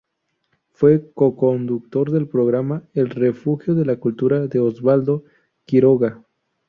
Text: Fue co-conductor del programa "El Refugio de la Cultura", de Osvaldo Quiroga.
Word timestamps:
Fue 0.71 1.11
co-conductor 1.13 2.09
del 2.09 2.27
programa 2.27 2.81
"El 2.95 3.11
Refugio 3.11 3.75
de 3.75 3.85
la 3.85 3.97
Cultura", 3.97 4.47
de 4.47 4.59
Osvaldo 4.59 5.25
Quiroga. 5.63 6.23